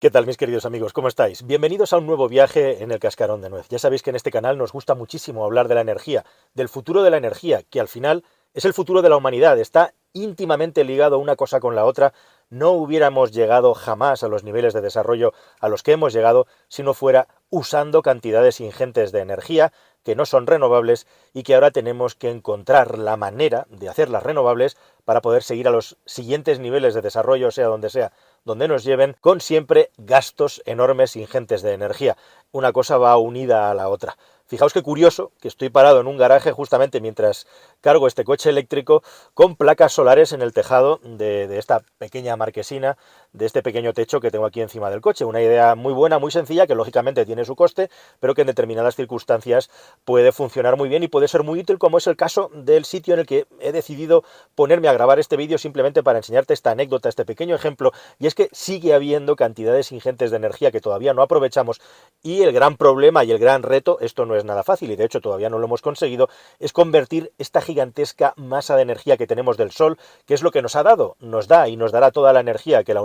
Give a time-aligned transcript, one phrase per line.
[0.00, 0.92] ¿Qué tal mis queridos amigos?
[0.92, 1.44] ¿Cómo estáis?
[1.44, 3.66] Bienvenidos a un nuevo viaje en el cascarón de nuez.
[3.68, 6.24] Ya sabéis que en este canal nos gusta muchísimo hablar de la energía,
[6.54, 8.22] del futuro de la energía, que al final
[8.54, 12.12] es el futuro de la humanidad, está íntimamente ligado una cosa con la otra.
[12.48, 16.84] No hubiéramos llegado jamás a los niveles de desarrollo a los que hemos llegado si
[16.84, 19.72] no fuera usando cantidades ingentes de energía
[20.04, 24.78] que no son renovables y que ahora tenemos que encontrar la manera de hacerlas renovables
[25.04, 28.12] para poder seguir a los siguientes niveles de desarrollo, sea donde sea
[28.44, 32.16] donde nos lleven con siempre gastos enormes ingentes de energía.
[32.50, 34.16] Una cosa va unida a la otra.
[34.48, 37.46] Fijaos qué curioso que estoy parado en un garaje justamente mientras
[37.82, 39.02] cargo este coche eléctrico
[39.34, 42.96] con placas solares en el tejado de, esta pequeña marquesina,
[43.32, 45.24] de este pequeño techo que tengo aquí encima del coche.
[45.24, 48.96] Una idea muy buena, muy sencilla, que lógicamente tiene su coste, pero que en determinadas
[48.96, 49.70] circunstancias
[50.04, 53.14] puede funcionar muy bien y puede ser muy útil, como es el caso del sitio
[53.14, 57.08] en el que he decidido ponerme a grabar este vídeo simplemente para enseñarte esta anécdota,
[57.08, 61.22] este pequeño ejemplo, y es que sigue habiendo cantidades ingentes de energía que todavía no
[61.22, 61.80] aprovechamos
[62.22, 65.04] y el gran problema y el gran reto, esto no es nada fácil y de
[65.04, 69.56] hecho todavía no lo hemos conseguido, es convertir esta gigantesca masa de energía que tenemos
[69.56, 72.32] del Sol, que es lo que nos ha dado, nos da y nos dará toda
[72.32, 73.02] la energía que la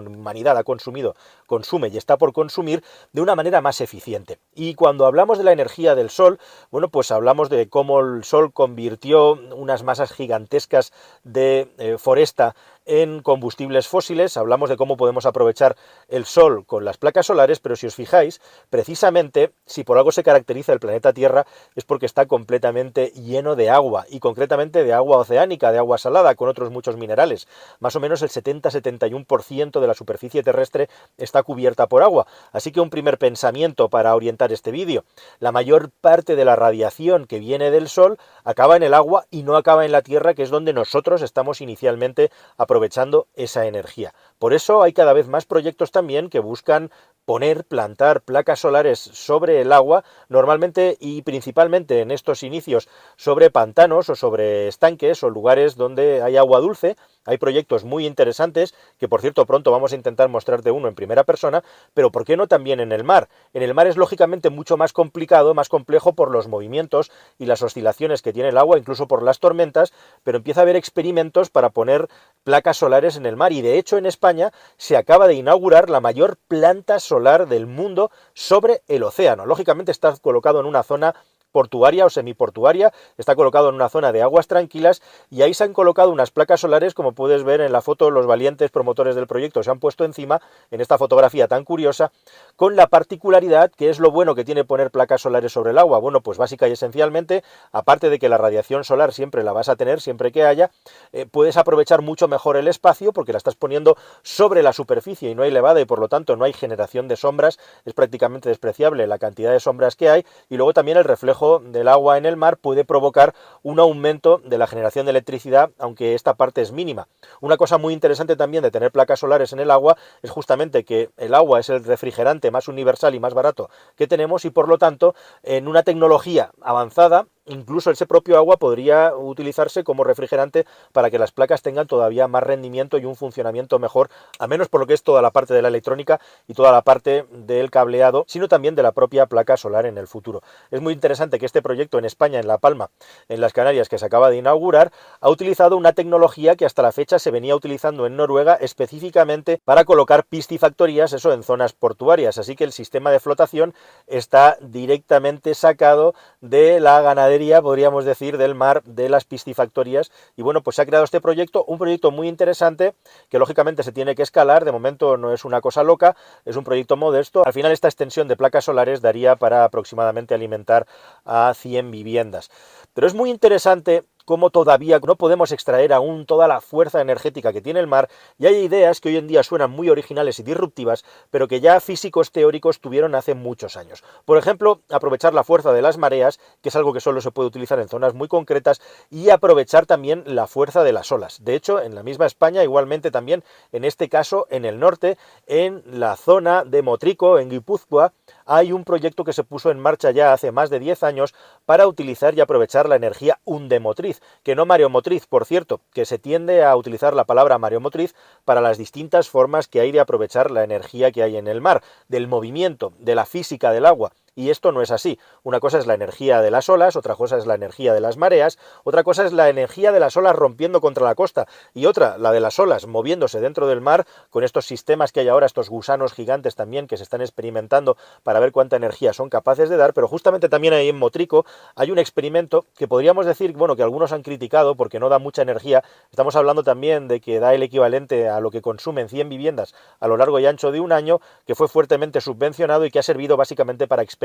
[0.58, 1.16] ha consumido,
[1.48, 4.40] consume y está por consumir de una manera más eficiente.
[4.54, 6.40] Y cuando hablamos de la energía del Sol,
[6.72, 10.92] bueno, pues hablamos de cómo el Sol convirtió unas masas gigantescas
[11.24, 12.56] de eh, foresta
[12.86, 15.76] en combustibles fósiles, hablamos de cómo podemos aprovechar
[16.08, 20.24] el sol con las placas solares, pero si os fijáis, precisamente si por algo se
[20.24, 21.46] caracteriza el planeta Tierra
[21.76, 26.36] es porque está completamente lleno de agua, y concretamente de agua oceánica, de agua salada,
[26.36, 27.48] con otros muchos minerales.
[27.80, 32.28] Más o menos el 70-71% de la superficie terrestre está cubierta por agua.
[32.52, 35.06] Así que un primer pensamiento para orientar este vídeo.
[35.40, 39.44] La mayor parte de la radiación que viene del Sol acaba en el agua y
[39.44, 44.16] no acaba en la Tierra, que es donde nosotros estamos inicialmente aprovechando aprovechando esa energía.
[44.40, 46.90] Por eso hay cada vez más proyectos también que buscan
[47.24, 54.10] poner, plantar placas solares sobre el agua, normalmente y principalmente en estos inicios sobre pantanos
[54.10, 59.22] o sobre estanques o lugares donde hay agua dulce, hay proyectos muy interesantes, que por
[59.22, 61.64] cierto pronto vamos a intentar mostrarte uno en primera persona,
[61.94, 63.30] pero ¿por qué no también en el mar?
[63.54, 67.62] En el mar es lógicamente mucho más complicado, más complejo por los movimientos y las
[67.62, 71.70] oscilaciones que tiene el agua, incluso por las tormentas, pero empieza a haber experimentos para
[71.70, 72.08] poner
[72.44, 76.02] placas solares en el mar y de hecho en España se acaba de inaugurar la
[76.02, 79.46] mayor planta solar del mundo sobre el océano.
[79.46, 81.16] Lógicamente está colocado en una zona
[81.54, 85.72] portuaria o semiportuaria, está colocado en una zona de aguas tranquilas y ahí se han
[85.72, 89.64] colocado unas placas solares, como puedes ver en la foto, los valientes promotores del proyecto
[89.64, 92.12] se han puesto encima, en esta fotografía tan curiosa,
[92.58, 96.00] con la particularidad que es lo bueno que tiene poner placas solares sobre el agua.
[96.00, 99.76] Bueno, pues básica y esencialmente, aparte de que la radiación solar siempre la vas a
[99.76, 100.72] tener, siempre que haya,
[101.12, 105.36] eh, puedes aprovechar mucho mejor el espacio porque la estás poniendo sobre la superficie y
[105.36, 109.06] no hay elevada y por lo tanto no hay generación de sombras, es prácticamente despreciable
[109.06, 112.38] la cantidad de sombras que hay y luego también el reflejo del agua en el
[112.38, 117.08] mar puede provocar un aumento de la generación de electricidad, aunque esta parte es mínima.
[117.42, 121.10] Una cosa muy interesante también de tener placas solares en el agua es justamente que
[121.18, 124.78] el agua es el refrigerante más universal y más barato que tenemos y por lo
[124.78, 131.20] tanto en una tecnología avanzada Incluso ese propio agua podría utilizarse como refrigerante para que
[131.20, 134.10] las placas tengan todavía más rendimiento y un funcionamiento mejor,
[134.40, 136.84] a menos por lo que es toda la parte de la electrónica y toda la
[136.84, 140.42] parte del cableado, sino también de la propia placa solar en el futuro.
[140.72, 142.92] Es muy interesante que este proyecto en España, en La Palma,
[143.28, 146.94] en las Canarias, que se acaba de inaugurar, ha utilizado una tecnología que hasta la
[146.94, 152.38] fecha se venía utilizando en Noruega específicamente para colocar piscifactorías, eso en zonas portuarias.
[152.38, 153.74] Así que el sistema de flotación
[154.08, 160.12] está directamente sacado de la ganadería podríamos decir, del mar de las piscifactorías.
[160.36, 162.94] Y bueno, pues se ha creado este proyecto, un proyecto muy interesante
[163.30, 166.64] que lógicamente se tiene que escalar, de momento no es una cosa loca, es un
[166.64, 167.44] proyecto modesto.
[167.46, 170.88] Al final esta extensión de placas solares daría para aproximadamente alimentar
[171.26, 172.50] a 100 viviendas.
[172.94, 177.62] Pero es muy interesante cómo todavía no podemos extraer aún toda la fuerza energética que
[177.62, 181.04] tiene el mar, y hay ideas que hoy en día suenan muy originales y disruptivas,
[181.30, 184.04] pero que ya físicos teóricos tuvieron hace muchos años.
[184.26, 187.48] Por ejemplo, aprovechar la fuerza de las mareas, que es algo que solo se puede
[187.48, 191.44] utilizar en zonas muy concretas, y aprovechar también la fuerza de las olas.
[191.44, 195.18] De hecho, en la misma España, igualmente también, en este caso, en el norte,
[195.48, 198.14] en la zona de Motrico, en Guipúzcoa,
[198.46, 201.34] hay un proyecto que se puso en marcha ya hace más de 10 años
[201.66, 204.13] para utilizar y aprovechar la energía undemotriz,
[204.44, 208.16] que no mareomotriz, por cierto, que se tiende a utilizar la palabra mareomotriz
[208.46, 211.82] para las distintas formas que hay de aprovechar la energía que hay en el mar,
[212.08, 214.12] del movimiento, de la física del agua.
[214.36, 215.20] Y esto no es así.
[215.44, 218.18] Una cosa es la energía de las olas, otra cosa es la energía de las
[218.18, 222.18] mareas, otra cosa es la energía de las olas rompiendo contra la costa y otra,
[222.18, 225.70] la de las olas moviéndose dentro del mar con estos sistemas que hay ahora, estos
[225.70, 229.94] gusanos gigantes también que se están experimentando para ver cuánta energía son capaces de dar,
[229.94, 231.46] pero justamente también ahí en Motrico
[231.76, 235.44] hay un experimento que podríamos decir, bueno, que algunos han criticado porque no da mucha
[235.44, 235.84] energía.
[236.10, 240.08] Estamos hablando también de que da el equivalente a lo que consumen 100 viviendas a
[240.08, 243.38] lo largo y ancho de un año, que fue fuertemente subvencionado y que ha servido
[243.38, 244.23] básicamente para experimentar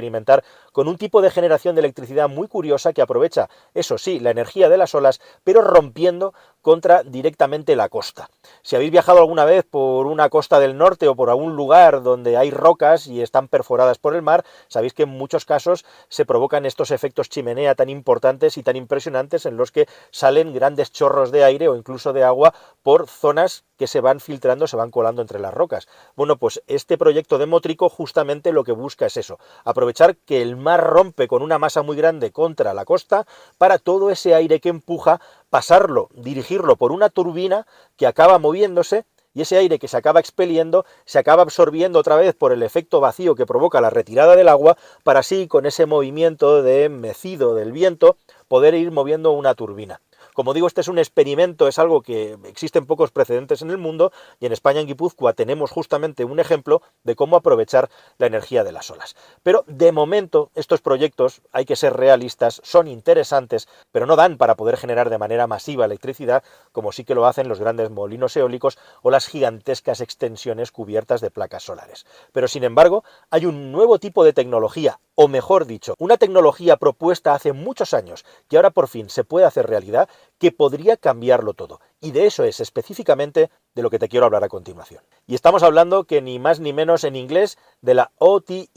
[0.72, 4.68] con un tipo de generación de electricidad muy curiosa que aprovecha, eso sí, la energía
[4.68, 8.30] de las olas, pero rompiendo contra directamente la costa.
[8.62, 12.36] Si habéis viajado alguna vez por una costa del norte o por algún lugar donde
[12.36, 16.66] hay rocas y están perforadas por el mar, sabéis que en muchos casos se provocan
[16.66, 21.44] estos efectos chimenea tan importantes y tan impresionantes en los que salen grandes chorros de
[21.44, 25.38] aire o incluso de agua por zonas que se van filtrando, se van colando entre
[25.38, 25.86] las rocas.
[26.16, 30.56] Bueno, pues este proyecto de Mótrico justamente lo que busca es eso, aprovechar que el
[30.56, 33.26] mar rompe con una masa muy grande contra la costa
[33.56, 35.20] para todo ese aire que empuja
[35.50, 37.66] pasarlo, dirigirlo por una turbina
[37.96, 39.04] que acaba moviéndose
[39.34, 43.00] y ese aire que se acaba expeliendo se acaba absorbiendo otra vez por el efecto
[43.00, 47.72] vacío que provoca la retirada del agua para así con ese movimiento de mecido del
[47.72, 48.16] viento
[48.48, 50.00] poder ir moviendo una turbina.
[50.38, 54.12] Como digo, este es un experimento, es algo que existen pocos precedentes en el mundo
[54.38, 58.70] y en España, en Guipúzcoa, tenemos justamente un ejemplo de cómo aprovechar la energía de
[58.70, 59.16] las olas.
[59.42, 64.54] Pero de momento, estos proyectos, hay que ser realistas, son interesantes, pero no dan para
[64.54, 68.78] poder generar de manera masiva electricidad, como sí que lo hacen los grandes molinos eólicos
[69.02, 72.06] o las gigantescas extensiones cubiertas de placas solares.
[72.30, 77.34] Pero sin embargo, hay un nuevo tipo de tecnología, o mejor dicho, una tecnología propuesta
[77.34, 80.08] hace muchos años que ahora por fin se puede hacer realidad,
[80.38, 81.80] que podría cambiarlo todo.
[82.00, 85.02] Y de eso es específicamente de lo que te quiero hablar a continuación.
[85.26, 88.70] Y estamos hablando que ni más ni menos en inglés de la OTEC,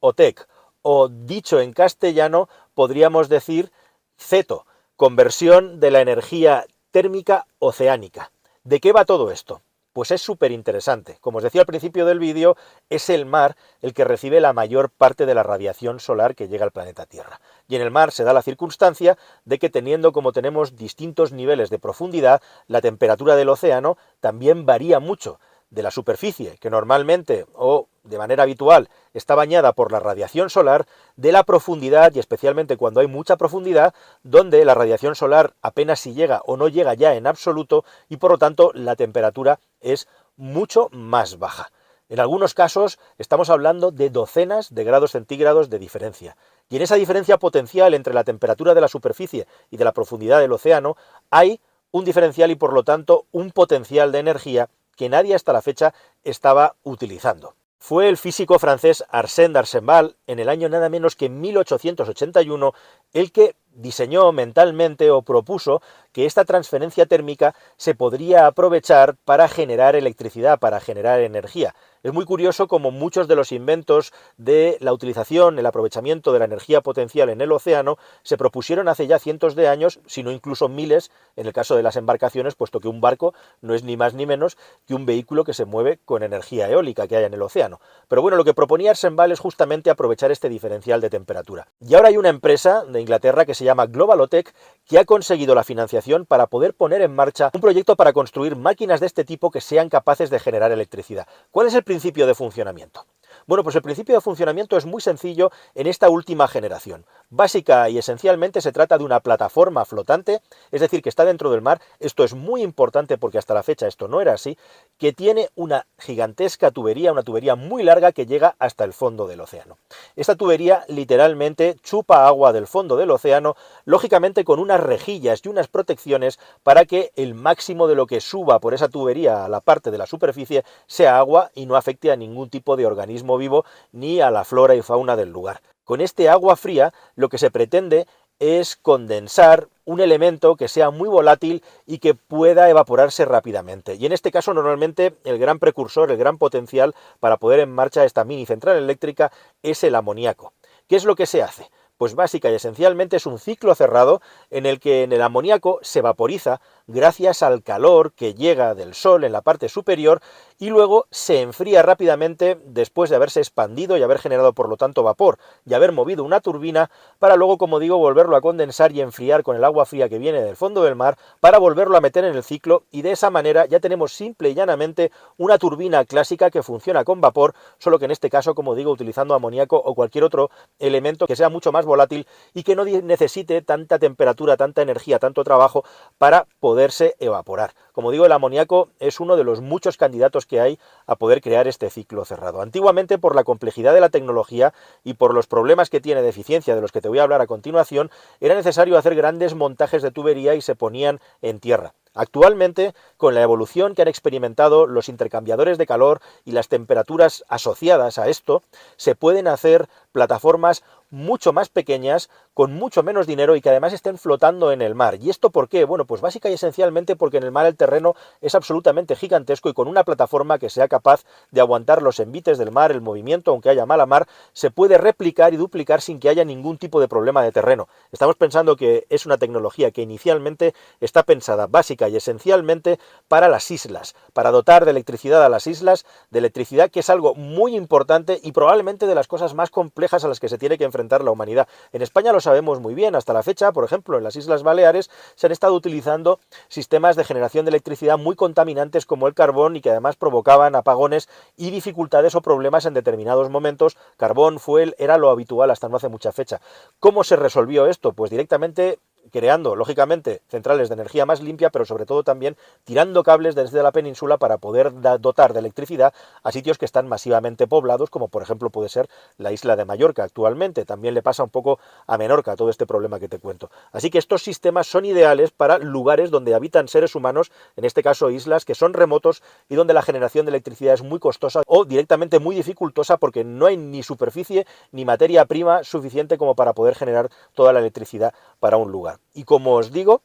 [0.00, 0.48] OTEC,
[0.82, 3.72] o dicho en castellano podríamos decir
[4.16, 8.30] CETO, conversión de la energía térmica oceánica.
[8.62, 9.62] ¿De qué va todo esto?
[9.94, 11.18] Pues es súper interesante.
[11.20, 12.56] Como os decía al principio del vídeo,
[12.90, 16.64] es el mar el que recibe la mayor parte de la radiación solar que llega
[16.64, 17.40] al planeta Tierra.
[17.68, 21.70] Y en el mar se da la circunstancia de que teniendo como tenemos distintos niveles
[21.70, 25.38] de profundidad, la temperatura del océano también varía mucho
[25.70, 30.86] de la superficie, que normalmente o de manera habitual está bañada por la radiación solar,
[31.16, 36.14] de la profundidad, y especialmente cuando hay mucha profundidad, donde la radiación solar apenas si
[36.14, 40.06] llega o no llega ya en absoluto, y por lo tanto la temperatura es
[40.36, 41.70] mucho más baja.
[42.10, 46.36] En algunos casos estamos hablando de docenas de grados centígrados de diferencia.
[46.68, 50.40] Y en esa diferencia potencial entre la temperatura de la superficie y de la profundidad
[50.40, 50.96] del océano
[51.30, 51.60] hay
[51.92, 55.94] un diferencial y por lo tanto un potencial de energía que nadie hasta la fecha
[56.22, 57.54] estaba utilizando.
[57.78, 62.72] Fue el físico francés Arsène d'Arsenval, en el año nada menos que 1881,
[63.12, 65.82] el que diseñó mentalmente o propuso
[66.12, 71.74] que esta transferencia térmica se podría aprovechar para generar electricidad, para generar energía.
[72.04, 76.44] Es muy curioso como muchos de los inventos de la utilización, el aprovechamiento de la
[76.44, 81.10] energía potencial en el océano se propusieron hace ya cientos de años, sino incluso miles,
[81.34, 83.32] en el caso de las embarcaciones, puesto que un barco
[83.62, 87.08] no es ni más ni menos que un vehículo que se mueve con energía eólica
[87.08, 87.80] que hay en el océano.
[88.06, 91.68] Pero bueno, lo que proponía Arsenval es justamente aprovechar este diferencial de temperatura.
[91.80, 94.54] Y ahora hay una empresa de Inglaterra que se llama Globalotech
[94.86, 99.00] que ha conseguido la financiación para poder poner en marcha un proyecto para construir máquinas
[99.00, 101.26] de este tipo que sean capaces de generar electricidad.
[101.50, 103.06] ¿Cuál es el principio de funcionamiento?
[103.46, 107.06] Bueno, pues el principio de funcionamiento es muy sencillo en esta última generación.
[107.30, 111.62] Básica y esencialmente se trata de una plataforma flotante, es decir, que está dentro del
[111.62, 111.80] mar.
[112.00, 114.58] Esto es muy importante porque hasta la fecha esto no era así,
[114.98, 119.40] que tiene una gigantesca tubería, una tubería muy larga que llega hasta el fondo del
[119.40, 119.78] océano.
[120.16, 125.68] Esta tubería literalmente chupa agua del fondo del océano, lógicamente con unas rejillas y unas
[125.68, 129.90] protecciones para que el máximo de lo que suba por esa tubería a la parte
[129.90, 134.20] de la superficie sea agua y no afecte a ningún tipo de organismo vivo ni
[134.20, 135.60] a la flora y fauna del lugar.
[135.84, 138.06] Con este agua fría lo que se pretende
[138.38, 143.94] es condensar un elemento que sea muy volátil y que pueda evaporarse rápidamente.
[143.94, 148.04] Y en este caso normalmente el gran precursor, el gran potencial para poder en marcha
[148.04, 149.30] esta mini central eléctrica
[149.62, 150.52] es el amoníaco.
[150.88, 151.70] ¿Qué es lo que se hace?
[152.04, 154.20] Pues básica y esencialmente es un ciclo cerrado
[154.50, 159.24] en el que en el amoníaco se vaporiza gracias al calor que llega del sol
[159.24, 160.20] en la parte superior
[160.58, 165.02] y luego se enfría rápidamente después de haberse expandido y haber generado por lo tanto
[165.02, 169.42] vapor y haber movido una turbina para luego, como digo, volverlo a condensar y enfriar
[169.42, 172.34] con el agua fría que viene del fondo del mar para volverlo a meter en
[172.36, 172.84] el ciclo.
[172.90, 177.22] Y de esa manera ya tenemos simple y llanamente una turbina clásica que funciona con
[177.22, 181.36] vapor, solo que en este caso, como digo, utilizando amoníaco o cualquier otro elemento que
[181.36, 185.84] sea mucho más volátil y que no necesite tanta temperatura, tanta energía, tanto trabajo
[186.18, 187.72] para poderse evaporar.
[187.92, 191.68] Como digo, el amoníaco es uno de los muchos candidatos que hay a poder crear
[191.68, 192.60] este ciclo cerrado.
[192.60, 194.74] Antiguamente, por la complejidad de la tecnología
[195.04, 197.40] y por los problemas que tiene de eficiencia de los que te voy a hablar
[197.40, 198.10] a continuación,
[198.40, 201.94] era necesario hacer grandes montajes de tubería y se ponían en tierra.
[202.14, 208.18] Actualmente, con la evolución que han experimentado los intercambiadores de calor y las temperaturas asociadas
[208.18, 208.62] a esto,
[208.96, 214.18] se pueden hacer plataformas mucho más pequeñas, con mucho menos dinero y que además estén
[214.18, 215.16] flotando en el mar.
[215.20, 215.84] ¿Y esto por qué?
[215.84, 219.74] Bueno, pues básica y esencialmente porque en el mar el terreno es absolutamente gigantesco y
[219.74, 223.70] con una plataforma que sea capaz de aguantar los envites del mar, el movimiento, aunque
[223.70, 227.42] haya mala mar, se puede replicar y duplicar sin que haya ningún tipo de problema
[227.42, 227.88] de terreno.
[228.10, 233.70] Estamos pensando que es una tecnología que inicialmente está pensada básica y esencialmente para las
[233.70, 238.40] islas, para dotar de electricidad a las islas, de electricidad que es algo muy importante
[238.42, 241.30] y probablemente de las cosas más complejas a las que se tiene que enfrentar la
[241.30, 241.68] humanidad.
[241.92, 245.10] En España lo sabemos muy bien, hasta la fecha, por ejemplo, en las Islas Baleares
[245.34, 249.80] se han estado utilizando sistemas de generación de electricidad muy contaminantes como el carbón y
[249.80, 253.96] que además provocaban apagones y dificultades o problemas en determinados momentos.
[254.16, 256.60] Carbón, fuel, era lo habitual hasta no hace mucha fecha.
[257.00, 258.12] ¿Cómo se resolvió esto?
[258.12, 258.98] Pues directamente
[259.32, 263.92] creando, lógicamente, centrales de energía más limpia, pero sobre todo también tirando cables desde la
[263.92, 266.12] península para poder dotar de electricidad
[266.42, 270.24] a sitios que están masivamente poblados, como por ejemplo puede ser la isla de Mallorca
[270.24, 270.84] actualmente.
[270.84, 273.70] También le pasa un poco a Menorca todo este problema que te cuento.
[273.92, 278.30] Así que estos sistemas son ideales para lugares donde habitan seres humanos, en este caso
[278.30, 282.38] islas que son remotos y donde la generación de electricidad es muy costosa o directamente
[282.38, 287.30] muy dificultosa porque no hay ni superficie ni materia prima suficiente como para poder generar
[287.54, 289.13] toda la electricidad para un lugar.
[289.32, 290.22] Y como os digo,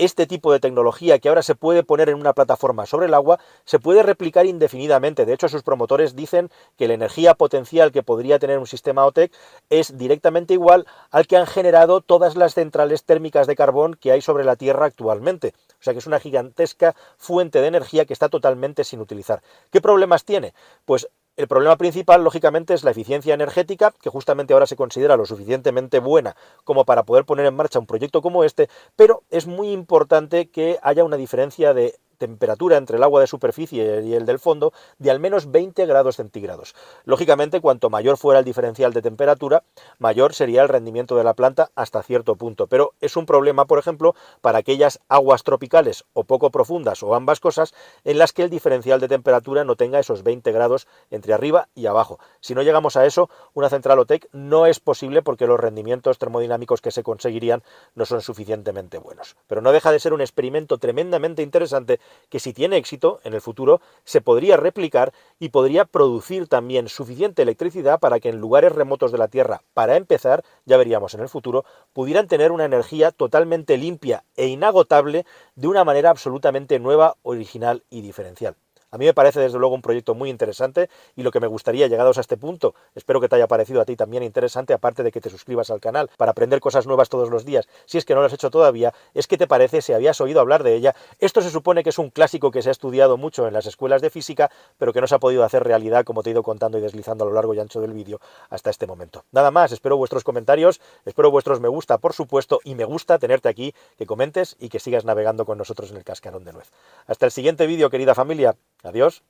[0.00, 3.38] este tipo de tecnología que ahora se puede poner en una plataforma sobre el agua
[3.66, 5.26] se puede replicar indefinidamente.
[5.26, 9.30] De hecho, sus promotores dicen que la energía potencial que podría tener un sistema OTEC
[9.68, 14.22] es directamente igual al que han generado todas las centrales térmicas de carbón que hay
[14.22, 15.52] sobre la Tierra actualmente.
[15.72, 19.42] O sea que es una gigantesca fuente de energía que está totalmente sin utilizar.
[19.70, 20.54] ¿Qué problemas tiene?
[20.86, 25.24] Pues el problema principal, lógicamente, es la eficiencia energética, que justamente ahora se considera lo
[25.24, 29.72] suficientemente buena como para poder poner en marcha un proyecto como este, pero es muy
[29.72, 34.38] importante que haya una diferencia de temperatura entre el agua de superficie y el del
[34.38, 36.74] fondo de al menos 20 grados centígrados.
[37.04, 39.64] Lógicamente, cuanto mayor fuera el diferencial de temperatura,
[39.98, 42.66] mayor sería el rendimiento de la planta hasta cierto punto.
[42.66, 47.40] Pero es un problema, por ejemplo, para aquellas aguas tropicales o poco profundas o ambas
[47.40, 47.72] cosas
[48.04, 51.86] en las que el diferencial de temperatura no tenga esos 20 grados entre arriba y
[51.86, 52.20] abajo.
[52.40, 56.82] Si no llegamos a eso, una central OTEC no es posible porque los rendimientos termodinámicos
[56.82, 57.62] que se conseguirían
[57.94, 59.36] no son suficientemente buenos.
[59.46, 61.98] Pero no deja de ser un experimento tremendamente interesante
[62.28, 67.42] que si tiene éxito en el futuro se podría replicar y podría producir también suficiente
[67.42, 71.28] electricidad para que en lugares remotos de la Tierra, para empezar, ya veríamos en el
[71.28, 75.24] futuro, pudieran tener una energía totalmente limpia e inagotable
[75.54, 78.56] de una manera absolutamente nueva, original y diferencial.
[78.92, 81.86] A mí me parece desde luego un proyecto muy interesante y lo que me gustaría,
[81.86, 85.12] llegados a este punto, espero que te haya parecido a ti también interesante, aparte de
[85.12, 88.14] que te suscribas al canal para aprender cosas nuevas todos los días, si es que
[88.14, 90.96] no lo has hecho todavía, es que te parece, si habías oído hablar de ella,
[91.20, 94.02] esto se supone que es un clásico que se ha estudiado mucho en las escuelas
[94.02, 96.78] de física, pero que no se ha podido hacer realidad, como te he ido contando
[96.78, 99.24] y deslizando a lo largo y ancho del vídeo hasta este momento.
[99.30, 103.48] Nada más, espero vuestros comentarios, espero vuestros me gusta, por supuesto, y me gusta tenerte
[103.48, 106.72] aquí, que comentes y que sigas navegando con nosotros en el cascarón de nuez.
[107.06, 108.56] Hasta el siguiente vídeo, querida familia.
[108.82, 109.18] Adiós.